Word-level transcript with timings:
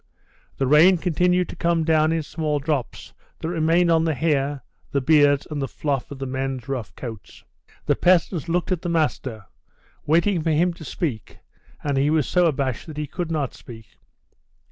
The 0.57 0.65
rain 0.65 0.97
continued 0.97 1.47
to 1.49 1.55
come 1.55 1.83
down 1.83 2.11
in 2.11 2.23
small 2.23 2.57
drops, 2.57 3.13
that 3.37 3.47
remained 3.49 3.91
on 3.91 4.03
the 4.03 4.15
hair, 4.15 4.63
the 4.91 4.99
beards, 4.99 5.45
and 5.51 5.61
the 5.61 5.67
fluff 5.67 6.09
of 6.09 6.17
the 6.17 6.25
men's 6.25 6.67
rough 6.67 6.95
coats. 6.95 7.43
The 7.85 7.95
peasants 7.95 8.49
looked 8.49 8.71
at 8.71 8.81
"the 8.81 8.89
master," 8.89 9.45
waiting 10.07 10.41
for 10.41 10.49
him 10.49 10.73
to 10.73 10.83
speak, 10.83 11.37
and 11.83 11.99
he 11.99 12.09
was 12.09 12.27
so 12.27 12.47
abashed 12.47 12.87
that 12.87 12.97
he 12.97 13.05
could 13.05 13.29
not 13.29 13.53
speak. 13.53 13.99